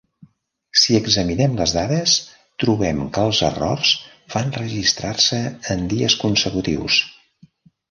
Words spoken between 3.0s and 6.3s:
que els errors van registrar-se en dies